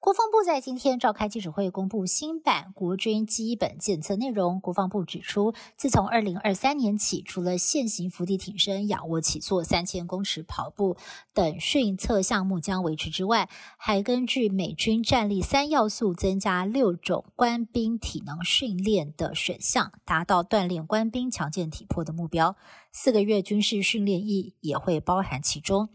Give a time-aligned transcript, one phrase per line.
[0.00, 4.60] 国防部在今天召开记者会，公布新版国军基本检测内容。
[4.60, 10.96] 国防部指出，自从二零二三年起，除了现行伏地挺身、仰卧起坐、三千公尺跑步
[11.34, 22.54] 等训测项目将维持之外，还根据美军战力三要素，增加六种官兵体能训练的选项，达到锻炼官兵强健体魄的目标。
[22.92, 25.88] 四个月军事训练役也会包含其中。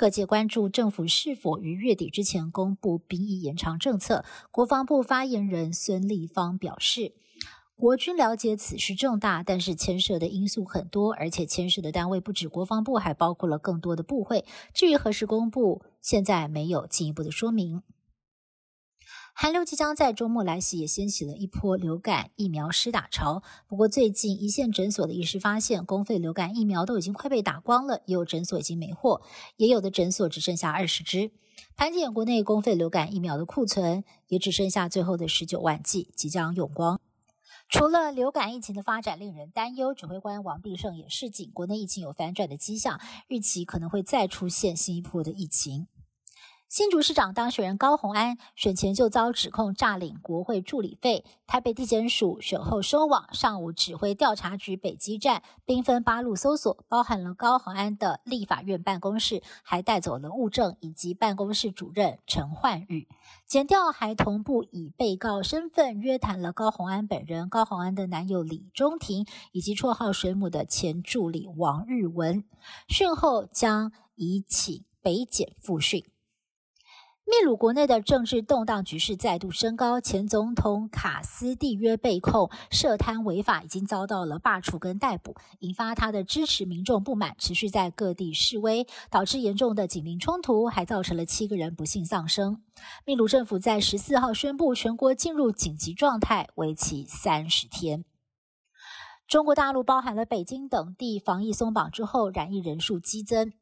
[0.00, 4.24] 各界关注政府是否于月底之前公布兵役延长政策。
[4.50, 7.12] 国防部发言人孙立方表示，
[7.76, 14.46] 国军了解此事重大，但是牵涉的因素很多，而且牵涉的单位不止国防部，还包括了更多的部会。
[14.72, 17.82] 至于何时公布，现在没有进一步的说明。
[19.32, 23.42] 寒流即将在周末来袭，也掀起了一波流感疫苗施打潮。
[23.66, 29.22] 不过，最近一线诊所的医师发现，公费流感疫苗都已经快被打光了，也有诊所已经没货，
[29.56, 31.30] 也有的诊所只剩下二十支。
[31.76, 37.00] 盘点国内公费流感疫苗的库存，也只剩下最后的十九万剂，即将用光。
[37.68, 45.86] 除了流感疫情的发展令人担忧，指挥官王必胜也示警，国内疫情有反转的迹象，预期可能会再出现新一波的疫情。
[46.70, 63.08] 新竹市长当选人高虹安选前就遭指控诈领国会助理费，台北地检署选后收网，上午指挥调查局北基站兵分八路搜索，包含了高虹安的立法院办公室，还带走了物证以及办公室主任陈焕宇。
[63.48, 72.44] 检调还同步以被告身份约谈了高虹安本人、高虹安的男友李中庭以及绰号水母的前助理王日文。
[72.86, 76.04] 讯后将移请北检复讯。
[77.30, 92.60] 秘鲁国内的政治动荡局势再度升高，前总统卡斯蒂约被控涉贪违法，已经遭到了罢黜跟逮捕，引发他的支持民众不满，持续在各地示威，导致严重的警民冲突，还造成了七个人不幸丧生。
[93.04, 98.04] 秘鲁政府在十四号宣布全国进入紧急状态，为期三十天。
[99.30, 103.52] 中国大陆包含了北京等地防疫松绑之后，染疫人数激增，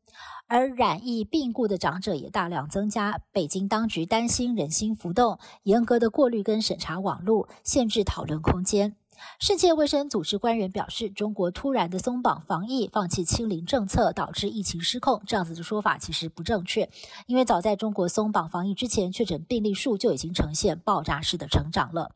[0.46, 3.20] 而染疫病故的长者也大量增加。
[3.32, 8.96] 北京当局担心人心浮动，严格的过滤跟审查网络，限制讨论空间。
[9.38, 15.20] 世界卫生组织官员表示，中国突然的松绑防疫、放弃清零政策，导致疫情失控。
[15.26, 16.88] 这样子的说法其实不正确，
[17.26, 22.12] 因为早在中国松绑防疫之前，确诊病例数就已经呈现爆炸式的成长了。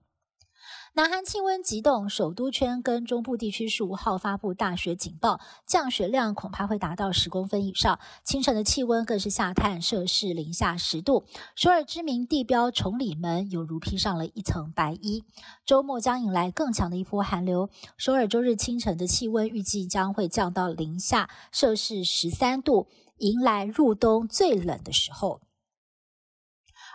[0.94, 7.98] 南韩气温急冻，首都圈跟中部地区十五号发布大雪警报，降雪量恐怕会达到十公分以上。
[8.24, 11.24] 清晨的气温更是下探摄氏零下十度。
[11.56, 15.24] 首尔知名地标崇礼门犹如披上了一层白衣。
[15.64, 22.86] 周末将迎来更强的一波寒流，首尔周日清晨的气温预计将会降到零下摄氏十三度，
[23.16, 25.40] 迎来入冬最冷的时候。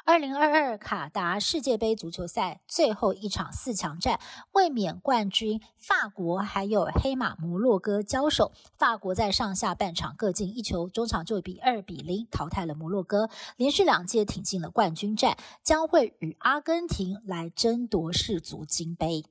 [0.07, 4.21] 二零二二卡达世界杯足球赛最后一场四强战，
[4.53, 8.53] 卫冕冠军法国还有黑马摩洛哥交手。
[8.77, 19.25] 法国在上下半场各进一球，中场就比二比零淘汰了摩洛哥，连续两届挺进了冠军战，将会与阿根廷来争夺世足金杯。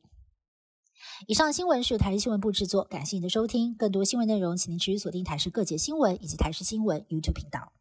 [1.27, 3.75] 以上新闻是由台视新闻部制作，感谢您的收听。
[3.75, 7.73] 更多新闻内容，请您持续锁定台视各节新闻以及台视新闻 YouTube 频道。